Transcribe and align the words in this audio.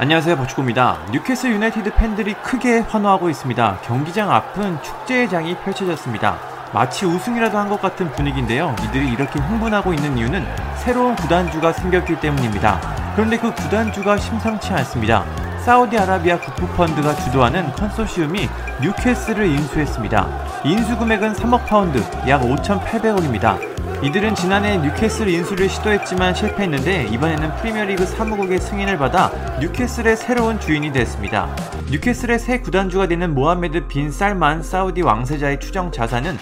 안녕하세요 0.00 0.34
버추고입니다. 0.38 0.96
뉴캐슬 1.12 1.52
유나이티드 1.52 1.92
팬들이 1.92 2.32
크게 2.32 2.78
환호하고 2.78 3.28
있습니다. 3.28 3.80
경기장 3.84 4.32
앞은 4.32 4.82
축제의 4.82 5.28
장이 5.28 5.54
펼쳐졌습니다. 5.58 6.38
마치 6.72 7.04
우승이라도 7.04 7.58
한 7.58 7.68
것 7.68 7.82
같은 7.82 8.10
분위기인데요. 8.12 8.74
이들이 8.82 9.12
이렇게 9.12 9.38
흥분하고 9.38 9.92
있는 9.92 10.16
이유는 10.16 10.46
새로운 10.78 11.14
구단주가 11.16 11.74
생겼기 11.74 12.18
때문입니다. 12.18 12.80
그런데 13.14 13.36
그 13.36 13.54
구단주가 13.54 14.16
심상치 14.16 14.72
않습니다. 14.72 15.26
사우디아라비아 15.66 16.40
국부펀드가 16.40 17.14
주도하는 17.16 17.70
컨소시엄이 17.72 18.48
뉴캐슬을 18.80 19.44
인수했습니다. 19.44 20.62
인수 20.64 20.96
금액은 20.96 21.34
3억 21.34 21.66
파운드, 21.66 21.98
약 22.26 22.40
5,800억입니다. 22.40 23.69
이들은 24.02 24.34
지난해 24.34 24.78
뉴캐슬 24.78 25.28
인수를 25.28 25.68
시도했지만 25.68 26.34
실패했는데 26.34 27.08
이번에는 27.12 27.54
프리미어리그 27.56 28.06
사무국의 28.06 28.58
승인을 28.58 28.96
받아 28.96 29.30
뉴캐슬의 29.60 30.16
새로운 30.16 30.58
주인이 30.58 30.90
됐습니다. 30.90 31.54
뉴캐슬의 31.90 32.38
새 32.38 32.60
구단주가 32.60 33.08
되는 33.08 33.34
모하메드 33.34 33.88
빈 33.88 34.10
살만 34.10 34.62
사우디 34.62 35.02
왕세자의 35.02 35.60
추정 35.60 35.92
자산은 35.92 36.38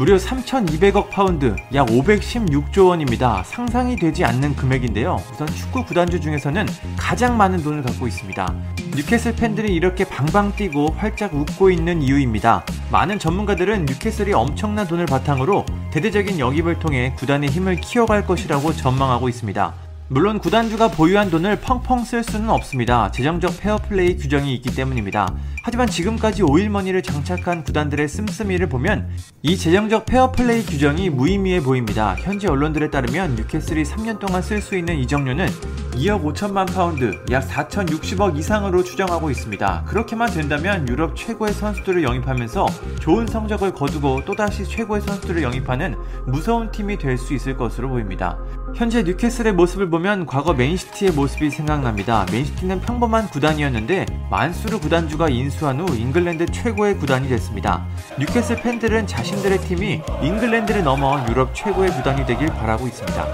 무려 0.00 0.16
3,200억 0.16 1.10
파운드, 1.10 1.54
약 1.74 1.86
516조 1.88 2.88
원입니다. 2.88 3.42
상상이 3.44 3.96
되지 3.96 4.24
않는 4.24 4.56
금액인데요. 4.56 5.22
우선 5.30 5.46
축구 5.48 5.84
구단주 5.84 6.22
중에서는 6.22 6.64
가장 6.96 7.36
많은 7.36 7.62
돈을 7.62 7.82
갖고 7.82 8.06
있습니다. 8.06 8.54
뉴캐슬 8.96 9.36
팬들이 9.36 9.74
이렇게 9.74 10.04
방방 10.04 10.56
뛰고 10.56 10.94
활짝 10.96 11.34
웃고 11.34 11.68
있는 11.68 12.00
이유입니다. 12.00 12.64
많은 12.90 13.18
전문가들은 13.18 13.84
뉴캐슬이 13.84 14.32
엄청난 14.32 14.86
돈을 14.86 15.04
바탕으로 15.04 15.66
대대적인 15.90 16.38
영입을 16.38 16.78
통해 16.78 17.12
구단의 17.18 17.50
힘을 17.50 17.76
키워갈 17.76 18.26
것이라고 18.26 18.72
전망하고 18.72 19.28
있습니다. 19.28 19.89
물론 20.12 20.40
구단주가 20.40 20.88
보유한 20.88 21.30
돈을 21.30 21.60
펑펑 21.60 22.02
쓸 22.02 22.24
수는 22.24 22.50
없습니다. 22.50 23.12
재정적 23.12 23.60
페어플레이 23.60 24.16
규정이 24.16 24.52
있기 24.56 24.74
때문입니다. 24.74 25.32
하지만 25.62 25.86
지금까지 25.86 26.42
오일머니를 26.42 27.00
장착한 27.02 27.62
구단들의 27.62 28.08
씀씀이를 28.08 28.68
보면 28.68 29.08
이 29.42 29.56
재정적 29.56 30.06
페어플레이 30.06 30.64
규정이 30.64 31.10
무의미해 31.10 31.60
보입니다. 31.62 32.16
현지 32.16 32.48
언론들에 32.48 32.90
따르면 32.90 33.36
뉴캐슬이 33.36 33.84
3년 33.84 34.18
동안 34.18 34.42
쓸 34.42 34.60
수 34.60 34.76
있는 34.76 34.98
이적료는 34.98 35.46
2억 35.92 36.24
5천만 36.24 36.72
파운드, 36.72 37.22
약 37.30 37.46
4,060억 37.46 38.36
이상으로 38.36 38.82
추정하고 38.82 39.30
있습니다. 39.30 39.84
그렇게만 39.86 40.32
된다면 40.32 40.88
유럽 40.88 41.14
최고의 41.14 41.52
선수들을 41.52 42.02
영입하면서 42.02 42.66
좋은 43.00 43.26
성적을 43.28 43.72
거두고 43.72 44.24
또다시 44.24 44.64
최고의 44.64 45.02
선수들을 45.02 45.42
영입하는 45.42 45.94
무서운 46.26 46.72
팀이 46.72 46.98
될 46.98 47.16
수 47.20 47.34
있을 47.34 47.56
것으로 47.56 47.90
보입니다. 47.90 48.38
현재 48.74 49.02
뉴캐슬의 49.02 49.52
모습을 49.52 49.90
보면 49.90 50.24
과거 50.26 50.54
맨시티의 50.54 51.12
모습이 51.12 51.50
생각납니다. 51.50 52.24
맨시티는 52.32 52.80
평범한 52.80 53.28
구단이었는데 53.28 54.06
만수르 54.30 54.78
구단주가 54.78 55.28
인수한 55.28 55.80
후 55.80 55.94
잉글랜드 55.94 56.46
최고의 56.46 56.96
구단이 56.96 57.28
됐습니다. 57.28 57.84
뉴캐슬 58.18 58.62
팬들은 58.62 59.06
자신들의 59.06 59.58
팀이 59.58 60.00
잉글랜드를 60.22 60.82
넘어 60.82 61.22
유럽 61.28 61.54
최고의 61.54 61.90
구단이 61.90 62.24
되길 62.24 62.48
바라고 62.48 62.86
있습니다. 62.86 63.24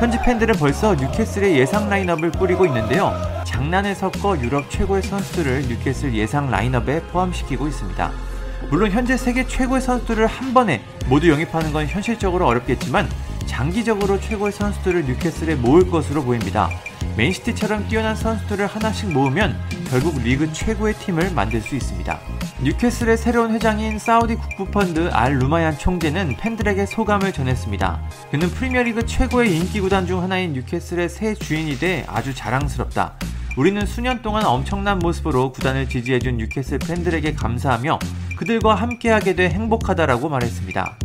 현지 0.00 0.18
팬들은 0.22 0.56
벌써 0.56 0.94
뉴캐슬의 0.94 1.56
예상 1.56 1.88
라인업을 1.88 2.32
꾸리고 2.32 2.66
있는데요. 2.66 3.12
장난을 3.46 3.94
섞어 3.94 4.36
유럽 4.40 4.68
최고의 4.70 5.02
선수들을 5.02 5.68
뉴캐슬 5.68 6.14
예상 6.14 6.50
라인업에 6.50 7.02
포함시키고 7.12 7.68
있습니다. 7.68 8.10
물론 8.70 8.90
현재 8.90 9.16
세계 9.16 9.46
최고의 9.46 9.80
선수들을 9.80 10.26
한 10.26 10.52
번에 10.52 10.82
모두 11.08 11.30
영입하는 11.30 11.72
건 11.72 11.86
현실적으로 11.86 12.46
어렵겠지만 12.46 13.08
장기적으로 13.46 14.20
최고의 14.20 14.52
선수들을 14.52 15.04
뉴캐슬에 15.06 15.54
모을 15.56 15.90
것으로 15.90 16.22
보입니다. 16.22 16.70
맨시티처럼 17.16 17.88
뛰어난 17.88 18.14
선수들을 18.14 18.66
하나씩 18.66 19.10
모으면 19.12 19.56
결국 19.88 20.20
리그 20.22 20.52
최고의 20.52 20.94
팀을 20.94 21.32
만들 21.32 21.60
수 21.60 21.74
있습니다. 21.74 22.18
뉴캐슬의 22.62 23.16
새로운 23.16 23.52
회장인 23.52 23.98
사우디 23.98 24.36
국부펀드 24.36 25.08
알 25.12 25.38
루마얀 25.38 25.78
총재는 25.78 26.36
팬들에게 26.38 26.86
소감을 26.86 27.32
전했습니다. 27.32 28.00
그는 28.30 28.48
프리미어리그 28.50 29.06
최고의 29.06 29.56
인기 29.56 29.80
구단 29.80 30.06
중 30.06 30.22
하나인 30.22 30.52
뉴캐슬의 30.52 31.08
새 31.08 31.34
주인이 31.34 31.78
돼 31.78 32.04
아주 32.08 32.34
자랑스럽다. 32.34 33.14
우리는 33.56 33.86
수년 33.86 34.20
동안 34.20 34.44
엄청난 34.44 34.98
모습으로 34.98 35.52
구단을 35.52 35.88
지지해준 35.88 36.36
뉴캐슬 36.36 36.78
팬들에게 36.78 37.34
감사하며 37.34 37.98
그들과 38.36 38.74
함께하게 38.74 39.34
돼 39.34 39.48
행복하다라고 39.48 40.28
말했습니다. 40.28 40.98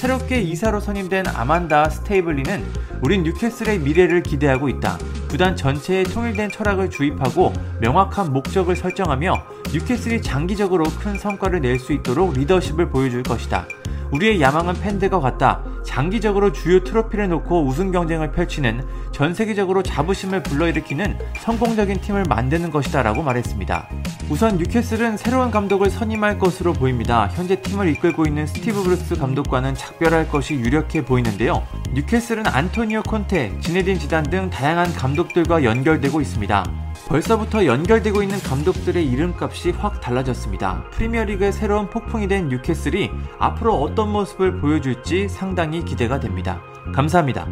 새롭게 0.00 0.40
이사로 0.40 0.80
선임된 0.80 1.26
아만다 1.26 1.90
스테이블리는 1.90 2.64
우린 3.02 3.22
뉴캐슬의 3.22 3.80
미래를 3.80 4.22
기대하고 4.22 4.70
있다. 4.70 4.96
구단 5.28 5.54
전체에 5.54 6.04
통일된 6.04 6.48
철학을 6.48 6.88
주입하고 6.88 7.52
명확한 7.82 8.32
목적을 8.32 8.76
설정하며 8.76 9.34
뉴캐슬이 9.74 10.22
장기적으로 10.22 10.84
큰 10.84 11.18
성과를 11.18 11.60
낼 11.60 11.78
수 11.78 11.92
있도록 11.92 12.32
리더십을 12.32 12.88
보여줄 12.88 13.22
것이다. 13.24 13.66
우리의 14.10 14.40
야망은 14.40 14.80
팬들과 14.80 15.20
같다. 15.20 15.62
장기적으로 15.84 16.52
주요 16.52 16.82
트로피를 16.84 17.28
놓고 17.28 17.64
우승 17.64 17.92
경쟁을 17.92 18.32
펼치는 18.32 18.82
전 19.12 19.34
세계적으로 19.34 19.82
자부심을 19.82 20.42
불러일으키는 20.42 21.18
성공적인 21.38 22.00
팀을 22.00 22.24
만드는 22.28 22.70
것이다 22.70 23.02
라고 23.02 23.22
말했습니다. 23.22 23.88
우선 24.30 24.56
뉴캐슬은 24.58 25.16
새로운 25.16 25.50
감독을 25.50 25.90
선임할 25.90 26.38
것으로 26.38 26.72
보입니다. 26.72 27.28
현재 27.34 27.60
팀을 27.60 27.88
이끌고 27.88 28.26
있는 28.26 28.46
스티브 28.46 28.82
브루스 28.82 29.16
감독과는 29.16 29.74
작별할 29.74 30.28
것이 30.28 30.54
유력해 30.54 31.04
보이는데요. 31.04 31.66
뉴캐슬은 31.92 32.46
안토니오 32.46 33.02
콘테, 33.02 33.58
지네딘 33.60 33.98
지단 33.98 34.24
등 34.24 34.48
다양한 34.50 34.92
감독들과 34.94 35.64
연결되고 35.64 36.20
있습니다. 36.20 36.89
벌써부터 37.10 37.66
연결되고 37.66 38.22
있는 38.22 38.38
감독들의 38.38 39.04
이름값이 39.04 39.72
확 39.72 40.00
달라졌습니다. 40.00 40.84
프리미어리그의 40.92 41.52
새로운 41.52 41.90
폭풍이 41.90 42.28
된 42.28 42.48
뉴캐슬이 42.48 43.10
앞으로 43.40 43.74
어떤 43.82 44.12
모습을 44.12 44.60
보여줄지 44.60 45.28
상당히 45.28 45.84
기대가 45.84 46.20
됩니다. 46.20 46.62
감사합니다. 46.94 47.48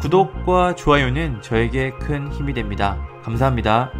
구독과 0.00 0.76
좋아요는 0.76 1.42
저에게 1.42 1.90
큰 1.98 2.32
힘이 2.32 2.54
됩니다. 2.54 3.04
감사합니다. 3.24 3.90